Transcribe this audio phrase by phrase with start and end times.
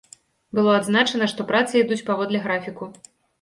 [0.59, 2.91] Было адзначана, што працы ідуць паводле графіку.